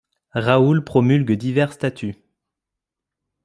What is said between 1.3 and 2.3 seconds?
divers statuts.